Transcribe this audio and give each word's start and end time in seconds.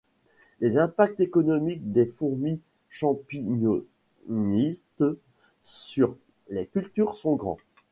Les 0.61 0.77
impacts 0.79 1.19
économiques 1.19 1.91
des 1.91 2.07
fourmis 2.07 2.59
champignonnistes 2.89 3.85
sur 5.63 6.17
les 6.49 6.65
cultures 6.65 7.13
sont 7.15 7.35
grands. 7.35 7.59